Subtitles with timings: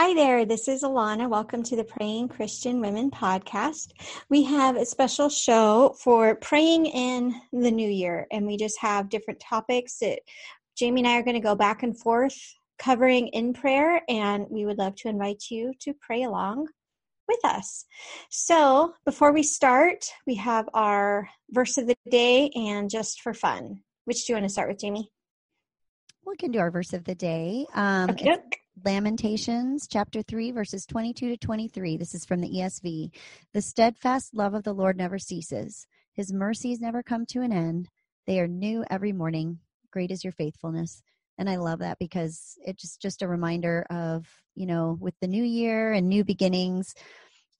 [0.00, 1.28] Hi there, this is Alana.
[1.28, 3.90] Welcome to the Praying Christian Women podcast.
[4.30, 9.08] We have a special show for praying in the new year, and we just have
[9.08, 10.20] different topics that
[10.76, 12.38] Jamie and I are going to go back and forth
[12.78, 16.68] covering in prayer, and we would love to invite you to pray along
[17.26, 17.84] with us.
[18.30, 23.80] So, before we start, we have our verse of the day and just for fun.
[24.04, 25.10] Which do you want to start with, Jamie?
[26.24, 27.66] We can do our verse of the day.
[27.74, 28.38] Um, Okay.
[28.84, 31.96] Lamentations chapter 3, verses 22 to 23.
[31.96, 33.10] This is from the ESV.
[33.52, 37.88] The steadfast love of the Lord never ceases, his mercies never come to an end.
[38.26, 39.60] They are new every morning.
[39.92, 41.02] Great is your faithfulness.
[41.38, 45.28] And I love that because it's just, just a reminder of, you know, with the
[45.28, 46.94] new year and new beginnings,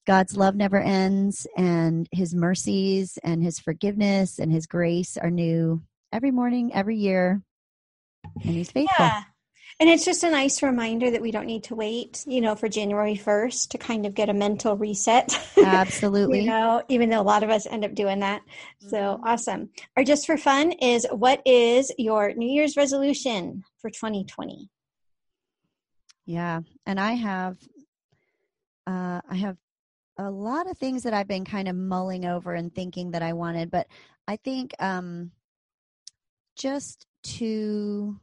[0.06, 5.82] God's love never ends, and his mercies and his forgiveness and his grace are new
[6.12, 7.42] every morning, every year.
[8.42, 9.04] And he's faithful.
[9.04, 9.22] Yeah.
[9.80, 12.68] And it's just a nice reminder that we don't need to wait, you know, for
[12.68, 15.32] January 1st to kind of get a mental reset.
[15.56, 16.40] Absolutely.
[16.40, 18.42] you know, even though a lot of us end up doing that.
[18.80, 19.70] So awesome.
[19.96, 24.68] Or just for fun is what is your New Year's resolution for 2020?
[26.26, 27.56] Yeah, and I have,
[28.86, 29.56] uh, I have
[30.18, 33.32] a lot of things that I've been kind of mulling over and thinking that I
[33.32, 33.86] wanted, but
[34.26, 35.30] I think um,
[36.56, 38.18] just to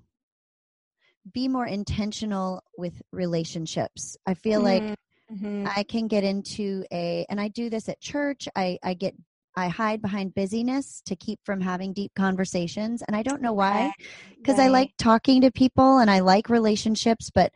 [1.33, 4.15] be more intentional with relationships.
[4.25, 4.83] I feel like
[5.31, 5.65] Mhm.
[5.75, 8.47] I can get into a, and I do this at church.
[8.55, 9.15] I I get.
[9.57, 13.01] I hide behind busyness to keep from having deep conversations.
[13.07, 13.93] And I don't know why,
[14.43, 17.53] because I like talking to people and I like relationships, but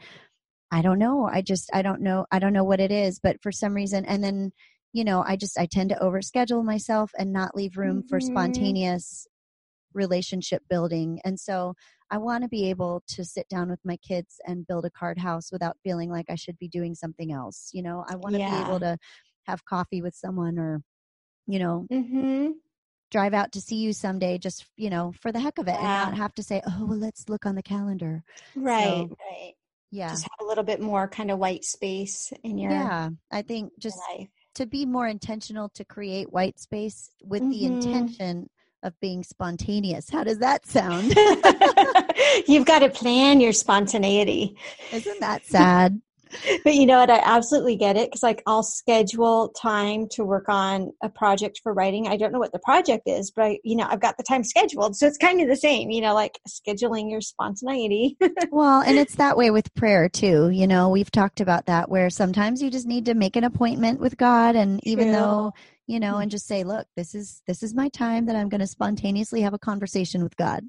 [0.72, 1.26] I don't know.
[1.32, 2.26] I just I don't know.
[2.32, 4.52] I don't know what it is, but for some reason, and then
[4.94, 8.24] you know, I just I tend to overschedule myself and not leave room for Mhm.
[8.24, 9.28] spontaneous
[9.94, 11.20] relationship building.
[11.26, 11.76] And so
[12.12, 15.18] I want to be able to sit down with my kids and build a card
[15.20, 17.70] house without feeling like I should be doing something else.
[17.74, 18.50] You know, I want to Yeah.
[18.50, 18.98] be able to
[19.48, 20.82] have coffee with someone or
[21.48, 22.60] you know, Mhm.
[23.12, 25.94] drive out to see you someday just, you know, for the heck of it and
[25.94, 28.24] not have to say, "Oh, well, let's look on the calendar."
[28.56, 29.54] Right, So, right.
[29.92, 30.12] Yeah.
[30.12, 33.74] Just have a little bit more kind of white space in your, Yeah, I think
[33.80, 34.12] just
[34.56, 37.66] to be more intentional to create white space with the Mhm.
[37.66, 38.50] intention
[38.84, 40.10] of being spontaneous.
[40.10, 41.14] How does that sound?
[42.48, 44.58] You've got to plan your spontaneity.
[44.92, 46.02] Isn't that sad?
[46.64, 47.10] But you know what?
[47.10, 51.74] I absolutely get it because, like, I'll schedule time to work on a project for
[51.74, 52.08] writing.
[52.08, 54.44] I don't know what the project is, but I, you know, I've got the time
[54.44, 55.90] scheduled, so it's kind of the same.
[55.90, 58.18] You know, like scheduling your spontaneity.
[58.52, 60.50] Well, and it's that way with prayer too.
[60.50, 64.00] You know, we've talked about that where sometimes you just need to make an appointment
[64.00, 65.54] with God and even though,
[65.90, 68.62] you know, and just say, "Look, this is this is my time that I'm going
[68.62, 70.64] to spontaneously have a conversation with God."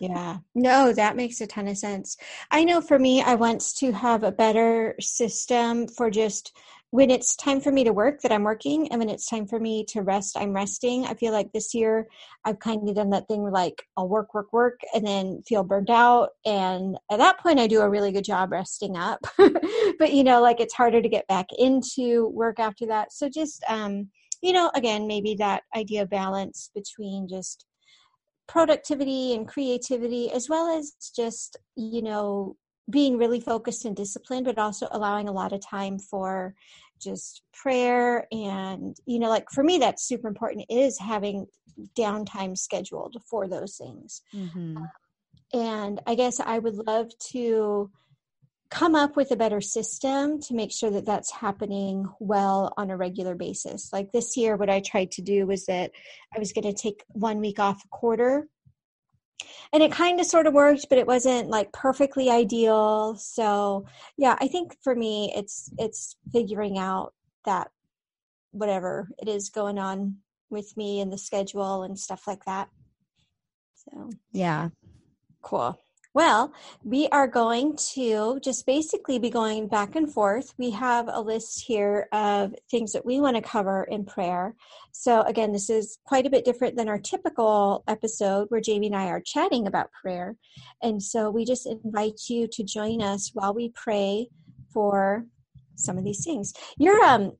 [0.00, 2.16] yeah, no, that makes a ton of sense.
[2.52, 6.56] I know for me, I want to have a better system for just
[6.90, 9.58] when it's time for me to work that I'm working, and when it's time for
[9.58, 11.06] me to rest, I'm resting.
[11.06, 12.06] I feel like this year
[12.44, 15.64] I've kind of done that thing where like I'll work, work, work, and then feel
[15.64, 16.30] burnt out.
[16.46, 19.18] And at that point, I do a really good job resting up.
[19.98, 23.12] but you know, like it's harder to get back into work after that.
[23.12, 24.08] So just, um,
[24.42, 27.64] you know, again, maybe that idea of balance between just
[28.48, 32.56] productivity and creativity, as well as just, you know,
[32.90, 36.54] being really focused and disciplined, but also allowing a lot of time for
[37.00, 38.26] just prayer.
[38.32, 41.46] And, you know, like for me, that's super important is having
[41.96, 44.22] downtime scheduled for those things.
[44.34, 44.90] Mhm.
[45.54, 47.90] And I guess I would love to
[48.72, 52.96] come up with a better system to make sure that that's happening well on a
[52.96, 53.92] regular basis.
[53.92, 55.90] Like this year, what I tried to do was that
[56.34, 58.48] I was going to take one week off a quarter.
[59.74, 63.14] And it kind of sort of worked, but it wasn't like perfectly ideal.
[63.16, 63.84] So,
[64.16, 67.12] yeah, I think for me it's it's figuring out
[67.44, 67.70] that
[68.52, 70.16] whatever it is going on
[70.48, 72.70] with me and the schedule and stuff like that.
[73.74, 74.70] So, Yeah.
[75.42, 75.78] Cool.
[76.14, 76.52] Well,
[76.84, 80.52] we are going to just basically be going back and forth.
[80.58, 84.54] We have a list here of things that we want to cover in prayer.
[84.92, 88.96] So, again, this is quite a bit different than our typical episode where Jamie and
[88.96, 90.36] I are chatting about prayer.
[90.82, 94.28] And so, we just invite you to join us while we pray
[94.70, 95.24] for
[95.76, 96.52] some of these things.
[96.76, 97.32] Your um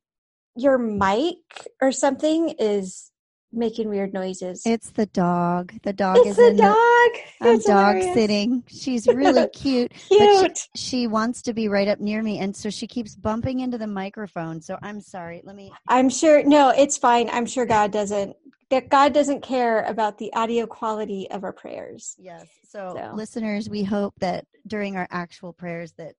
[0.56, 1.36] your mic
[1.80, 3.11] or something is
[3.52, 4.62] making weird noises.
[4.64, 5.72] It's the dog.
[5.82, 6.74] The dog It's is the in dog.
[6.74, 8.14] the I'm It's dog hilarious.
[8.14, 8.64] sitting.
[8.68, 9.92] She's really cute.
[10.10, 10.58] But Cute.
[10.76, 13.78] she, she wants to be right up near me and so she keeps bumping into
[13.78, 14.60] the microphone.
[14.60, 15.42] So I'm sorry.
[15.44, 16.42] Let me I'm sure.
[16.44, 17.28] No, it's fine.
[17.30, 18.36] I'm sure God doesn't.
[18.70, 22.16] That God doesn't care about the audio quality of our prayers.
[22.18, 22.46] Yes.
[22.70, 23.14] So, So.
[23.14, 26.14] listeners, we hope that during our actual prayers that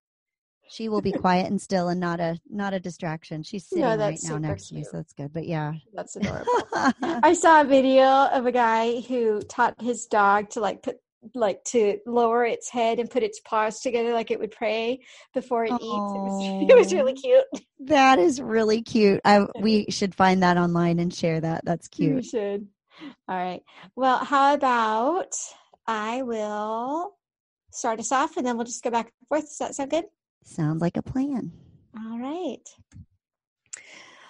[0.69, 3.43] She will be quiet and still and not a not a distraction.
[3.43, 5.33] She's sitting No, right now next to me, so that's good.
[5.33, 5.73] But yeah.
[5.93, 6.51] That's adorable.
[7.01, 10.97] I saw a video of a guy who taught his dog to like put
[11.33, 14.99] like to lower its head and put its paws together like it would pray
[15.33, 15.81] before it eats.
[15.81, 17.45] It was it was really cute.
[17.79, 19.21] that is really cute.
[19.23, 21.63] I we should find that online and share that.
[21.65, 22.25] That's cute.
[22.25, 22.67] should.
[23.27, 23.61] All right.
[23.95, 25.33] Well, how about
[25.87, 27.15] I will
[27.71, 29.43] start us off and then we'll just go back and forth.
[29.43, 30.05] Does that sound good?
[30.43, 31.51] Sounds like a plan.
[31.97, 32.59] All right.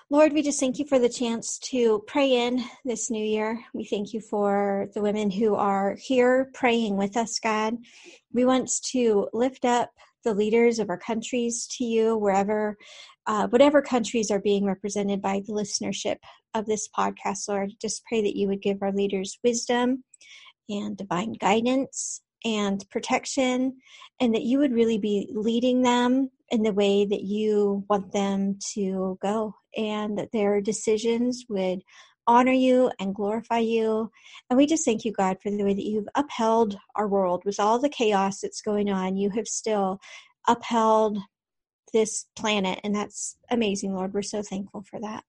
[0.09, 3.63] Lord, we just thank you for the chance to pray in this new year.
[3.73, 7.77] We thank you for the women who are here praying with us, God.
[8.31, 9.89] We want to lift up
[10.23, 12.77] the leaders of our countries to you, wherever,
[13.25, 16.17] uh, whatever countries are being represented by the listenership
[16.53, 17.71] of this podcast, Lord.
[17.81, 20.03] Just pray that you would give our leaders wisdom
[20.69, 23.77] and divine guidance and protection,
[24.19, 28.57] and that you would really be leading them in the way that you want them
[28.73, 31.81] to go, and that their decisions would
[32.25, 34.09] honor you and glorify you.
[34.49, 37.59] And we just thank you, God, for the way that you've upheld our world with
[37.59, 39.17] all the chaos that's going on.
[39.17, 39.99] You have still
[40.47, 41.17] upheld
[41.91, 44.13] this planet, and that's amazing, Lord.
[44.13, 45.23] We're so thankful for that.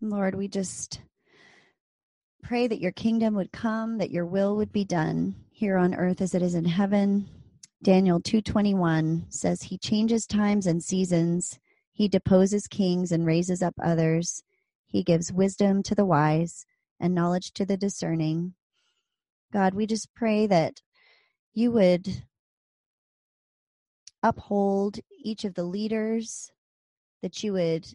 [0.00, 1.00] Lord, we just
[2.42, 6.20] pray that your kingdom would come, that your will would be done here on earth
[6.20, 7.28] as it is in heaven.
[7.82, 11.58] Daniel 2:21 says he changes times and seasons.
[11.92, 14.42] He deposes kings and raises up others.
[14.86, 16.64] He gives wisdom to the wise
[16.98, 18.54] and knowledge to the discerning.
[19.52, 20.82] God, we just pray that
[21.54, 22.24] you would
[24.22, 26.50] uphold each of the leaders,
[27.22, 27.86] that you would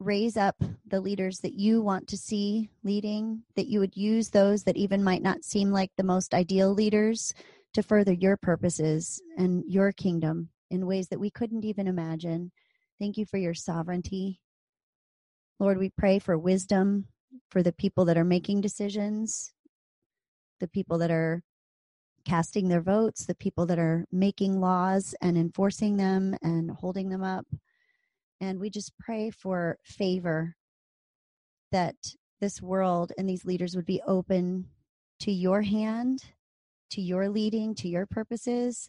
[0.00, 0.56] raise up
[0.86, 5.04] the leaders that you want to see leading, that you would use those that even
[5.04, 7.34] might not seem like the most ideal leaders
[7.74, 12.50] to further your purposes and your kingdom in ways that we couldn't even imagine.
[12.98, 14.40] Thank you for your sovereignty.
[15.58, 17.06] Lord, we pray for wisdom
[17.50, 19.52] for the people that are making decisions,
[20.58, 21.42] the people that are
[22.24, 27.22] casting their votes, the people that are making laws and enforcing them and holding them
[27.22, 27.46] up.
[28.40, 30.56] And we just pray for favor
[31.72, 31.96] that
[32.40, 34.66] this world and these leaders would be open
[35.20, 36.24] to your hand,
[36.90, 38.88] to your leading, to your purposes.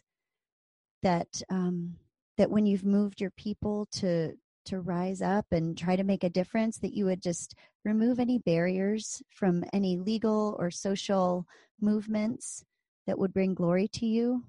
[1.02, 1.96] That um,
[2.38, 4.32] that when you've moved your people to
[4.64, 7.54] to rise up and try to make a difference, that you would just
[7.84, 11.46] remove any barriers from any legal or social
[11.80, 12.64] movements
[13.06, 14.44] that would bring glory to you.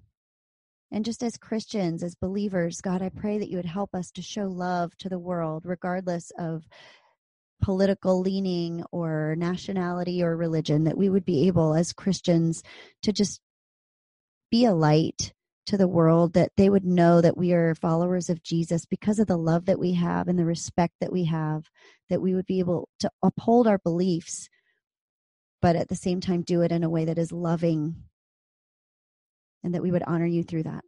[0.94, 4.22] And just as Christians, as believers, God, I pray that you would help us to
[4.22, 6.68] show love to the world, regardless of
[7.64, 12.62] political leaning or nationality or religion, that we would be able as Christians
[13.02, 13.42] to just
[14.52, 15.34] be a light
[15.66, 19.26] to the world, that they would know that we are followers of Jesus because of
[19.26, 21.64] the love that we have and the respect that we have,
[22.10, 24.48] that we would be able to uphold our beliefs,
[25.60, 27.96] but at the same time do it in a way that is loving
[29.64, 30.84] and that we would honor you through that.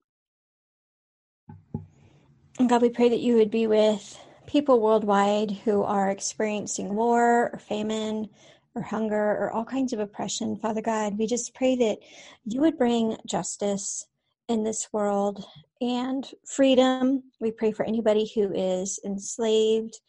[2.59, 4.17] And God, we pray that you would be with
[4.47, 8.29] people worldwide who are experiencing war or famine
[8.75, 10.57] or hunger or all kinds of oppression.
[10.57, 11.99] Father God, we just pray that
[12.45, 14.05] you would bring justice
[14.47, 15.45] in this world
[15.81, 17.23] and freedom.
[17.39, 19.99] We pray for anybody who is enslaved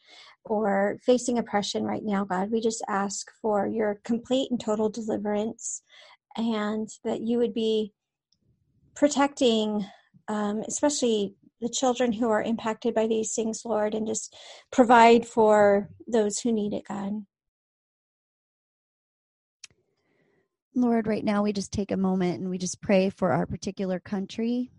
[0.45, 2.51] or facing oppression right now, God.
[2.51, 5.83] We just ask for your complete and total deliverance
[6.37, 7.93] and that you would be
[8.97, 9.87] protecting,
[10.29, 14.35] um, especially the children who are impacted by these things, Lord, and just
[14.73, 17.25] provide for those who need it, God.
[20.75, 23.99] Lord, right now we just take a moment and we just pray for our particular
[23.99, 24.71] country.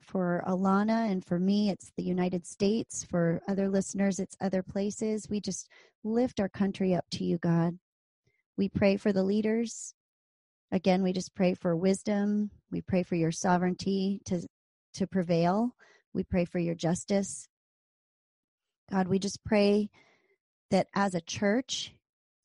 [0.00, 3.04] For Alana and for me, it's the United States.
[3.04, 5.28] For other listeners, it's other places.
[5.28, 5.68] We just
[6.04, 7.78] lift our country up to you, God.
[8.56, 9.94] We pray for the leaders.
[10.70, 12.50] Again, we just pray for wisdom.
[12.70, 14.46] We pray for your sovereignty to,
[14.94, 15.74] to prevail.
[16.12, 17.48] We pray for your justice.
[18.90, 19.90] God, we just pray
[20.70, 21.94] that as a church,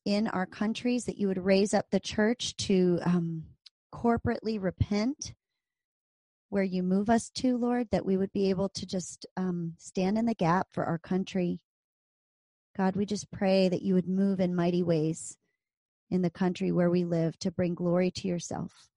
[0.04, 3.44] in our countries that you would raise up the church to um,
[3.92, 5.32] corporately repent
[6.50, 10.18] where you move us to, Lord, that we would be able to just um, stand
[10.18, 11.60] in the gap for our country.
[12.76, 15.36] God, we just pray that you would move in mighty ways
[16.10, 18.88] in the country where we live to bring glory to yourself.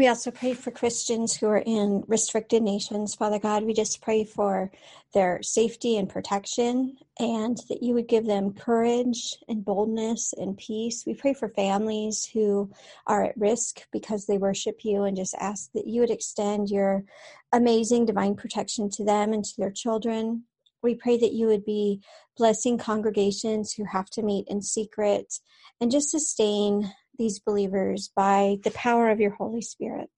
[0.00, 3.64] We also pray for Christians who are in restricted nations, Father God.
[3.64, 4.70] We just pray for
[5.12, 11.04] their safety and protection and that you would give them courage and boldness and peace.
[11.06, 12.70] We pray for families who
[13.06, 17.04] are at risk because they worship you and just ask that you would extend your
[17.52, 20.44] amazing divine protection to them and to their children.
[20.82, 22.02] We pray that you would be
[22.36, 25.34] blessing congregations who have to meet in secret
[25.80, 30.08] and just sustain these believers by the power of your Holy Spirit.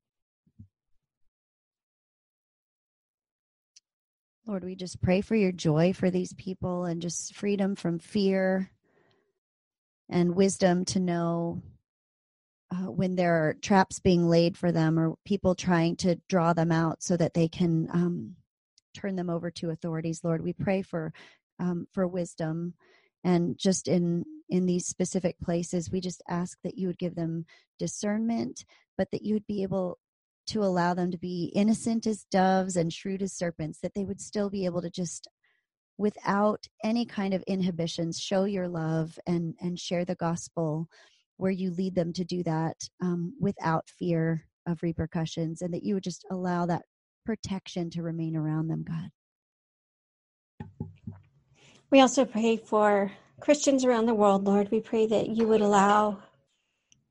[4.47, 8.71] Lord, we just pray for your joy for these people and just freedom from fear
[10.09, 11.63] and wisdom to know
[12.73, 16.73] uh, when there are traps being laid for them or people trying to draw them
[16.73, 18.37] out so that they can um,
[18.95, 20.21] turn them over to authorities.
[20.23, 21.13] Lord, we pray for
[21.59, 22.75] um, for wisdom
[23.25, 27.45] and just in in these specific places we just ask that you would give them
[27.79, 28.65] discernment
[28.99, 29.99] but that you would be able
[30.47, 34.21] to allow them to be innocent as doves and shrewd as serpents that they would
[34.21, 35.29] still be able to just
[35.99, 40.89] without any kind of inhibitions show your love and and share the gospel
[41.37, 45.95] where you lead them to do that um, without fear of repercussions and that you
[45.95, 46.83] would just allow that
[47.25, 49.11] protection to remain around them god
[51.91, 54.71] we also pray for Christians around the world, Lord.
[54.71, 56.23] We pray that you would allow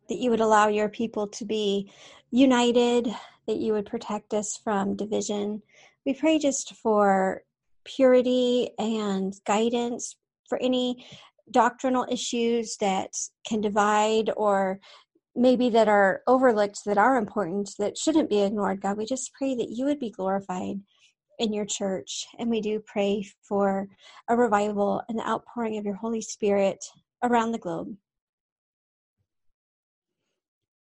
[0.10, 1.91] that you would allow your people to be
[2.32, 3.08] united,
[3.48, 5.62] that you would protect us from division.
[6.03, 7.44] We pray just for
[7.86, 10.15] purity and guidance
[10.50, 11.06] for any
[11.51, 13.12] doctrinal issues that
[13.48, 14.80] can divide or
[15.35, 19.55] maybe that are overlooked that are important that shouldn't be ignored god we just pray
[19.55, 20.77] that you would be glorified
[21.41, 22.27] in your church.
[22.38, 23.88] And we do pray for
[24.29, 26.85] a revival and the outpouring of your Holy Spirit
[27.23, 27.95] around the globe.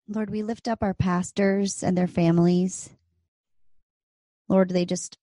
[0.09, 2.91] Lord, we lift up our pastors and their families.
[4.49, 5.19] Lord, they just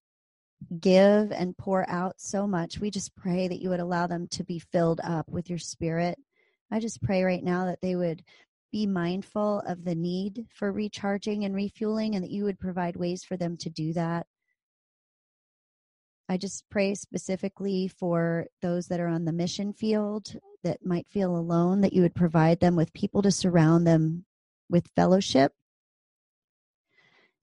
[0.80, 2.80] give and pour out so much.
[2.80, 6.18] We just pray that you would allow them to be filled up with your spirit.
[6.72, 8.24] I just pray right now that they would
[8.72, 13.24] be mindful of the need for recharging and refueling and that you would provide ways
[13.24, 14.28] for them to do that.
[16.30, 21.36] I just pray specifically for those that are on the mission field that might feel
[21.36, 24.26] alone, that you would provide them with people to surround them
[24.70, 25.54] with fellowship.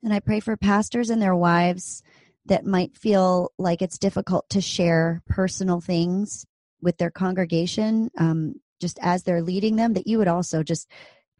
[0.02, 2.02] And I pray for pastors and their wives
[2.44, 6.44] that might feel like it's difficult to share personal things
[6.82, 10.90] with their congregation, um, just as they're leading them, that you would also just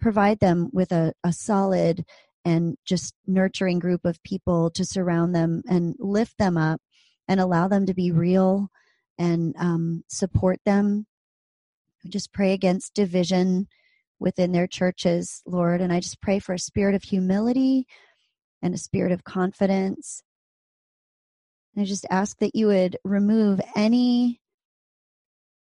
[0.01, 2.05] provide them with a, a solid
[2.45, 6.81] and just nurturing group of people to surround them and lift them up
[7.27, 8.69] and allow them to be real
[9.19, 11.07] and um, support them.
[12.05, 13.67] I just pray against division
[14.19, 15.81] within their churches, Lord.
[15.81, 17.87] And I just pray for a spirit of humility
[18.63, 20.23] and a spirit of confidence.
[21.75, 24.41] And I just ask that you would remove any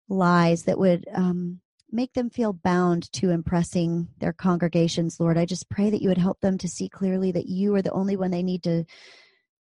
[0.09, 1.61] lies that would um,
[1.95, 5.39] make them feel bound to impressing their congregations, Lord.
[5.39, 7.93] I just pray that you would help them to see clearly that you are the
[7.93, 8.85] only one they need to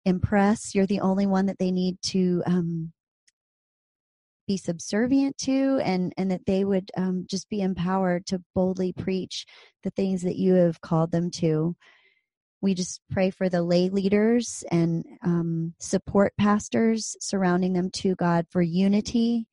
[0.04, 0.74] impress.
[0.74, 2.92] You're the only one that they need to um,
[4.46, 9.46] be subservient to, and and that they would um, just be empowered to boldly preach
[9.84, 11.76] the things that you have called them to.
[12.60, 18.46] We just pray for the lay leaders and um, support pastors surrounding them to God
[18.50, 19.46] for unity.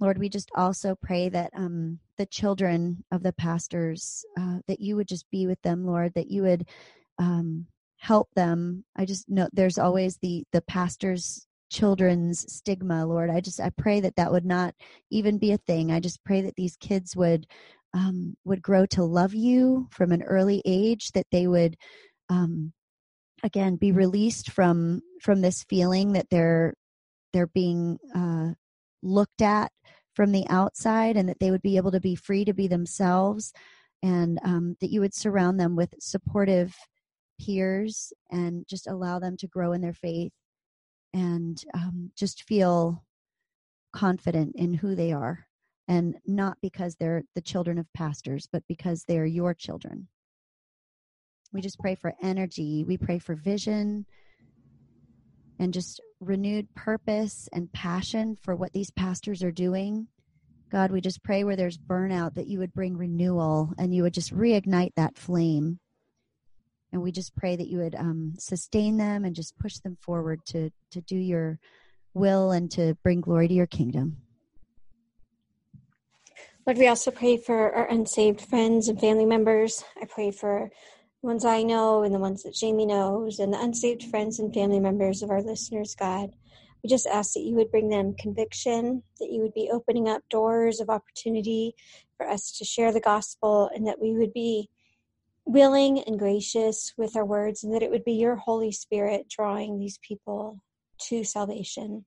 [0.00, 4.96] Lord, we just also pray that um, the children of the pastors uh, that you
[4.96, 6.66] would just be with them lord that you would
[7.18, 7.66] um,
[7.98, 8.84] help them.
[8.96, 13.30] I just know there's always the the pastor's children's stigma lord.
[13.30, 14.74] I just i pray that that would not
[15.10, 15.90] even be a thing.
[15.90, 17.46] I just pray that these kids would
[17.94, 21.76] um, would grow to love you from an early age that they would
[22.28, 22.72] um,
[23.42, 26.74] again be released from from this feeling that they're
[27.32, 28.50] they're being uh,
[29.04, 29.70] looked at
[30.14, 33.52] from the outside and that they would be able to be free to be themselves
[34.02, 36.74] and um, that you would surround them with supportive
[37.40, 40.32] peers and just allow them to grow in their faith
[41.12, 43.04] and um, just feel
[43.92, 45.46] confident in who they are
[45.88, 50.08] and not because they're the children of pastors but because they're your children.
[51.52, 52.84] We just pray for energy.
[52.84, 54.06] We pray for vision
[55.58, 60.08] and just renewed purpose and passion for what these pastors are doing.
[60.70, 64.14] God, we just pray where there's burnout that you would bring renewal and you would
[64.14, 65.78] just reignite that flame.
[66.92, 70.40] And we just pray that you would um, sustain them and just push them forward
[70.46, 71.58] to, to do your
[72.14, 74.18] will and to bring glory to your kingdom.
[76.66, 79.84] Lord, we also pray for our unsaved friends and family members.
[80.00, 80.70] I pray for
[81.24, 84.78] ones I know and the ones that Jamie knows, and the unsaved friends and family
[84.78, 86.30] members of our listeners, God.
[86.82, 90.22] We just ask that you would bring them conviction, that you would be opening up
[90.28, 91.74] doors of opportunity
[92.18, 94.68] for us to share the gospel, and that we would be
[95.46, 99.78] willing and gracious with our words, and that it would be your Holy Spirit drawing
[99.78, 100.60] these people
[100.98, 102.04] to salvation.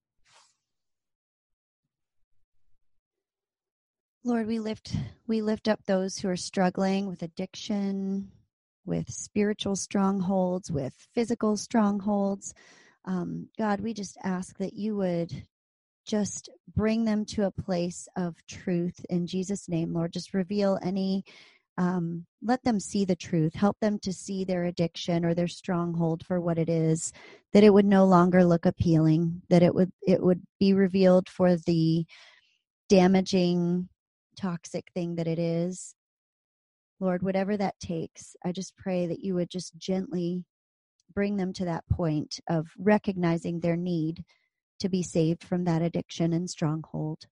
[4.23, 4.95] Lord, we lift
[5.25, 8.31] we lift up those who are struggling with addiction,
[8.87, 12.53] with spiritual strongholds, with physical strongholds.
[13.05, 15.31] Um, God, we just ask that you would
[16.05, 20.13] just bring them to a place of truth in Jesus' name, Lord.
[20.13, 21.23] Just reveal any
[21.77, 26.25] um, let them see the truth help them to see their addiction or their stronghold
[26.25, 27.13] for what it is
[27.53, 31.55] that it would no longer look appealing that it would it would be revealed for
[31.55, 32.03] the
[32.89, 33.87] damaging
[34.35, 35.93] toxic thing that it is
[36.99, 40.43] lord whatever that takes i just pray that you would just gently
[41.13, 44.23] bring them to that point of recognizing their need
[44.79, 47.25] to be saved from that addiction and stronghold.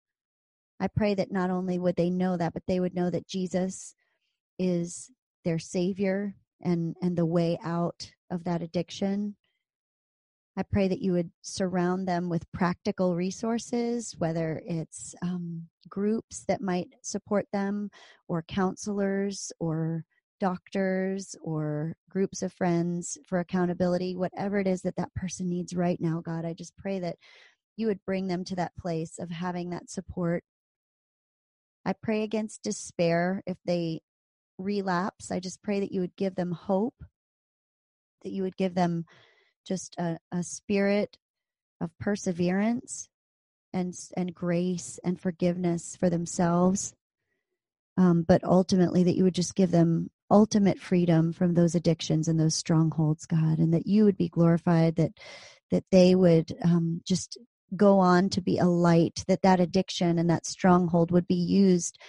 [0.80, 3.96] I pray that not only would they know that but they would know that jesus
[4.60, 5.12] is
[5.44, 9.36] their savior and and the way out of that addiction.
[10.58, 16.62] I pray that you would surround them with practical resources whether it's um, groups that
[16.62, 17.90] might support them
[18.28, 20.04] or counselors or
[20.40, 26.02] doctors or groups of friends for accountability whatever it is that that person needs right
[26.02, 27.16] now god i just pray that
[27.78, 30.44] you would bring them to that place of having that support
[31.86, 34.02] I pray against despair if they
[34.58, 35.32] relapse.
[35.32, 36.96] I just pray that you would give them hope,
[38.24, 39.06] that you would give them
[39.68, 41.18] just a, a spirit
[41.80, 43.08] of perseverance
[43.76, 46.96] and and grace and forgiveness for themselves.
[47.98, 52.40] Um, but ultimately, that you would just give them ultimate freedom from those addictions and
[52.40, 54.96] those strongholds, God, and that you would be glorified.
[54.96, 55.12] That
[55.72, 57.38] that they would um, just
[57.76, 59.24] go on to be a light.
[59.28, 62.00] That that addiction and that stronghold would be used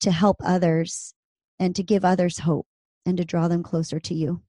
[0.00, 1.12] to help others
[1.58, 2.66] and to give others hope
[3.04, 4.40] and to draw them closer to you.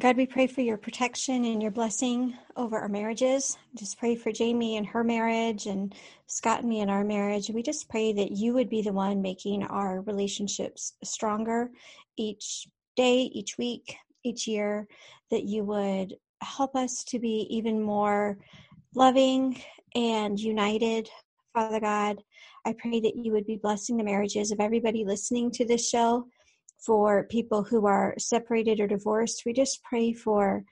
[0.00, 3.58] God, we pray for your protection and your blessing over our marriages.
[3.74, 5.92] Just pray for Jamie and her marriage and
[6.28, 7.50] Scott and me and our marriage.
[7.50, 11.72] We just pray that you would be the one making our relationships stronger
[12.16, 14.86] each day, each week, each year,
[15.32, 18.38] that you would help us to be even more
[18.94, 19.60] loving
[19.96, 21.08] and united,
[21.52, 22.22] Father God,
[22.64, 26.28] I pray that you would be blessing the marriages of everybody listening to this show.
[26.84, 30.64] For people who are separated or divorced, we just pray for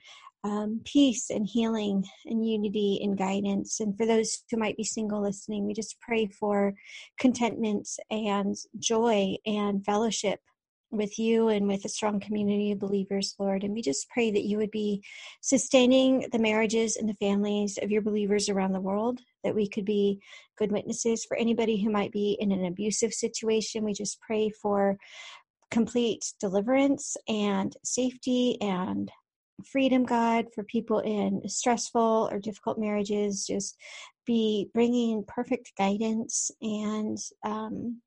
[0.43, 3.79] um, peace and healing and unity and guidance.
[3.79, 6.73] And for those who might be single listening, we just pray for
[7.19, 10.39] contentment and joy and fellowship
[10.89, 13.63] with you and with a strong community of believers, Lord.
[13.63, 15.03] And we just pray that you would be
[15.41, 19.83] sustaining the marriages and the families of your believers around the world, that we could
[19.83, 20.21] be
[20.57, 23.83] good witnesses for anybody who might be in an abusive situation.
[23.83, 24.97] We just pray for
[25.71, 29.11] complete deliverance and safety and
[29.65, 33.45] freedom, God, for people in stressful or difficult marriages.
[33.45, 33.77] Just
[34.25, 38.01] be bringing perfect guidance and um,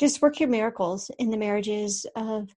[0.00, 2.48] just work your miracles in the marriages of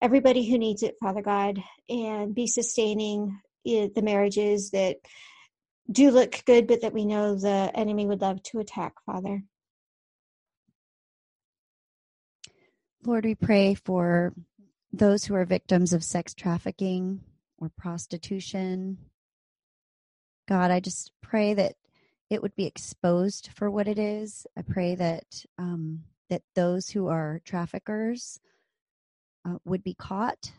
[0.00, 4.96] everybody who needs it, Father God, and be sustaining the marriages that
[5.90, 9.42] do look good, but that we know the enemy would love to attack, Father.
[13.06, 14.34] Lord, we pray for
[14.92, 17.20] those who are victims of sex trafficking
[17.56, 18.98] or prostitution.
[20.48, 21.76] God, I just pray that
[22.30, 24.44] it would be exposed for what it is.
[24.58, 28.40] I pray that um, that those who are traffickers
[29.44, 30.50] uh, would be caught,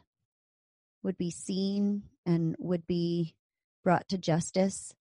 [1.04, 3.36] would be seen, and would be
[3.84, 4.96] brought to justice.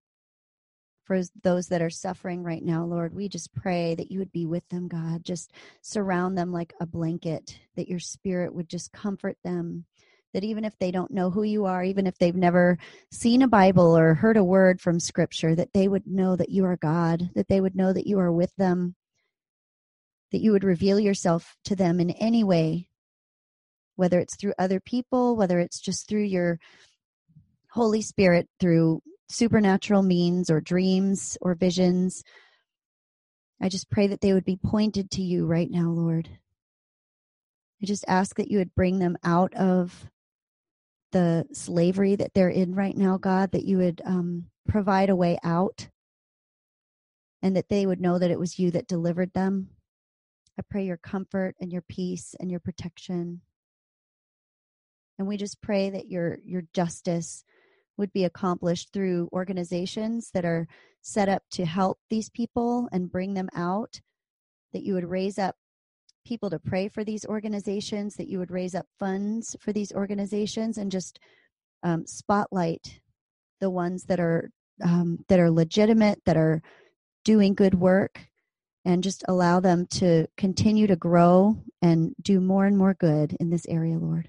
[1.07, 4.45] For those that are suffering right now, Lord, we just pray that you would be
[4.45, 5.23] with them, God.
[5.23, 9.85] Just surround them like a blanket, that your spirit would just comfort them.
[10.35, 12.77] That even if they don't know who you are, even if they've never
[13.13, 16.65] seen a Bible or heard a word from Scripture, that they would know that you
[16.65, 18.97] are God, that they would know that you are with them,
[20.33, 22.89] that you would reveal yourself to them in any way,
[23.95, 26.59] whether it's through other people, whether it's just through your
[27.71, 32.23] Holy Spirit, through supernatural means or dreams or visions.
[33.61, 36.29] I just pray that they would be pointed to you right now, Lord.
[37.83, 40.09] I just ask that you would bring them out of
[41.13, 45.39] the slavery that they're in right now, God, that you would um, provide a way
[45.43, 45.89] out
[47.43, 49.69] and that they would know that it was you that delivered them.
[50.59, 53.43] I pray your comfort and your peace and your protection.
[55.19, 57.45] And we just pray that your your justice
[57.97, 60.67] would be accomplished through organizations that are
[61.03, 64.01] set up to help these people and bring them out,
[64.73, 65.57] that you would raise up
[66.27, 70.79] people to pray for these organizations, that you would raise up funds for these organizations
[70.79, 71.21] and just
[71.83, 73.01] um, spotlight
[73.61, 74.51] the ones that are
[74.85, 76.63] um, that are legitimate, that are
[77.25, 78.21] doing good work,
[78.85, 83.49] and just allow them to continue to grow and do more and more good in
[83.49, 84.29] this area, Lord.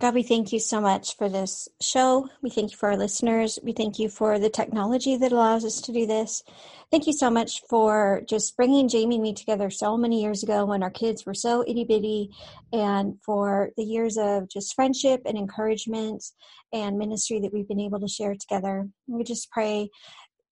[0.00, 2.28] God, we thank you so much for this show.
[2.42, 3.60] We thank you for our listeners.
[3.62, 6.42] We thank you for the technology that allows us to do this.
[6.90, 10.64] Thank you so much for just bringing Jamie and me together so many years ago
[10.64, 12.30] when our kids were so itty bitty,
[12.72, 16.24] and for the years of just friendship and encouragement
[16.72, 18.88] and ministry that we've been able to share together.
[19.06, 19.90] We just pray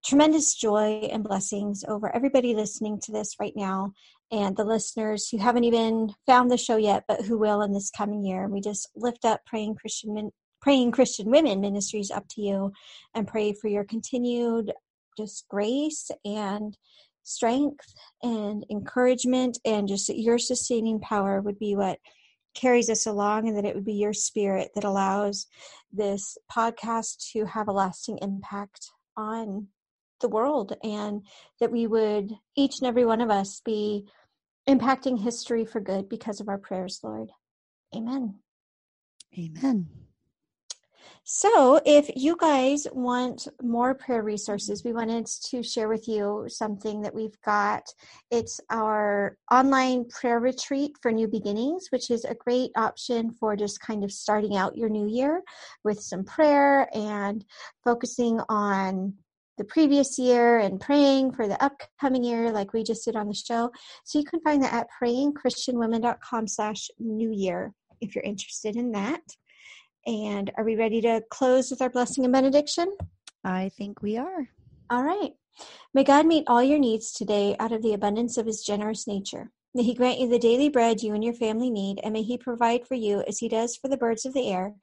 [0.04, 3.92] tremendous joy and blessings over everybody listening to this right now
[4.32, 7.90] and the listeners who haven't even found the show yet but who will in this
[7.90, 8.48] coming year.
[8.48, 12.72] We just lift up praying christian praying christian women ministries up to you
[13.14, 14.72] and pray for your continued
[15.16, 16.76] just grace and
[17.24, 21.98] strength and encouragement and just your sustaining power would be what
[22.54, 25.46] carries us along and that it would be your spirit that allows
[25.92, 29.68] this podcast to have a lasting impact on
[30.20, 31.26] the world and
[31.60, 34.06] that we would each and every one of us be
[34.68, 37.30] impacting history for good because of our prayers, Lord.
[37.94, 38.36] Amen.
[39.38, 39.88] Amen.
[41.24, 47.00] So, if you guys want more prayer resources, we wanted to share with you something
[47.02, 47.84] that we've got.
[48.32, 53.80] It's our online prayer retreat for new beginnings, which is a great option for just
[53.80, 55.42] kind of starting out your new year
[55.84, 57.44] with some prayer and
[57.84, 59.14] focusing on
[59.62, 63.34] the previous year and praying for the upcoming year like we just did on the
[63.34, 63.70] show.
[64.02, 69.20] So you can find that at prayingchristianwomen.com slash new year if you're interested in that.
[70.04, 72.92] And are we ready to close with our blessing and benediction?
[73.44, 74.48] I think we are.
[74.90, 75.30] All right.
[75.94, 79.52] May god meet all your needs today out of the abundance of his generous nature.
[79.76, 82.36] May he grant you the daily bread you and your family need, and may he
[82.36, 84.74] provide for you as he does for the birds of the air,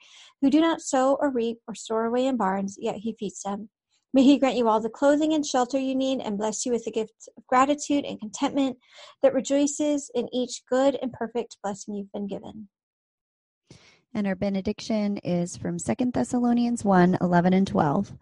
[0.41, 3.69] who do not sow or reap or store away in barns, yet he feeds them.
[4.13, 6.85] May He grant you all the clothing and shelter you need and bless you with
[6.85, 8.77] the gift of gratitude and contentment
[9.21, 12.69] that rejoices in each good and perfect blessing you've been given.
[14.13, 18.13] And our benediction is from Second Thessalonians 1 11 and 12.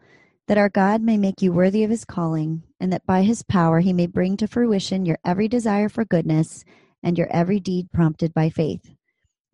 [0.47, 3.80] That our God may make you worthy of his calling, and that by his power
[3.80, 6.65] he may bring to fruition your every desire for goodness
[7.04, 8.93] and your every deed prompted by faith.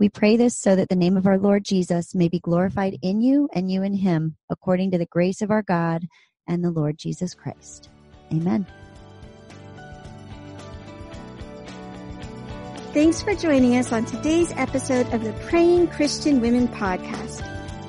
[0.03, 3.21] We pray this so that the name of our Lord Jesus may be glorified in
[3.21, 6.05] you and you in him, according to the grace of our God
[6.45, 7.89] and the Lord Jesus Christ.
[8.33, 8.67] Amen.
[12.93, 17.41] Thanks for joining us on today's episode of the Praying Christian Women podcast.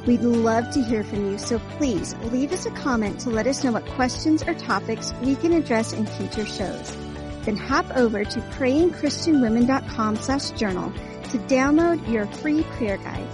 [0.06, 3.64] We'd love to hear from you, so please leave us a comment to let us
[3.64, 6.96] know what questions or topics we can address in future shows.
[7.42, 10.92] Then hop over to prayingchristianwomen.com slash journal
[11.34, 13.28] to download your free prayer guide.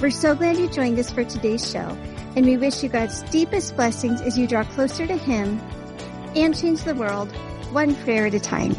[0.00, 1.98] We're so glad you joined us for today's show,
[2.34, 5.60] and we wish you God's deepest blessings as you draw closer to Him
[6.34, 7.30] and change the world
[7.72, 8.74] one prayer at a time.